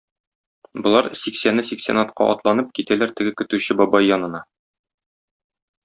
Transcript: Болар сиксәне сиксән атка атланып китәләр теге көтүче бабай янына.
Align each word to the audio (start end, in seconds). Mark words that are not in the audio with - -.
Болар 0.85 1.09
сиксәне 1.23 1.65
сиксән 1.67 2.01
атка 2.03 2.27
атланып 2.37 2.73
китәләр 2.81 3.13
теге 3.21 3.35
көтүче 3.43 3.79
бабай 3.83 4.11
янына. 4.15 4.45